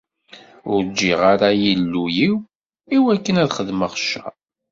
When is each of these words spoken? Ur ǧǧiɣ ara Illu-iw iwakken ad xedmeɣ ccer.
Ur 0.73 0.81
ǧǧiɣ 0.87 1.19
ara 1.33 1.49
Illu-iw 1.71 2.33
iwakken 2.95 3.39
ad 3.43 3.49
xedmeɣ 3.57 3.91
ccer. 3.99 4.33